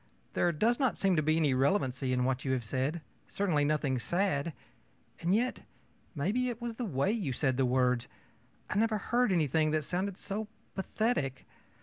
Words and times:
There 0.33 0.51
does 0.51 0.79
not 0.79 0.97
seem 0.97 1.15
to 1.15 1.21
be 1.21 1.37
any 1.37 1.53
relevancy 1.53 2.11
in 2.11 2.23
what 2.25 2.43
you 2.43 2.53
have 2.53 2.65
said, 2.65 3.01
certainly 3.27 3.63
nothing 3.63 3.99
sad; 3.99 4.51
and 5.19 5.35
yet 5.35 5.59
maybe 6.15 6.49
it 6.49 6.59
was 6.59 6.73
the 6.73 6.85
way 6.85 7.11
you 7.11 7.31
said 7.33 7.55
the 7.55 7.67
words 7.67 8.07
I 8.67 8.79
never 8.79 8.97
heard 8.97 9.31
anything 9.31 9.69
that 9.69 9.85
sounded 9.85 10.17
so 10.17 10.47
pathetic. 10.73 11.45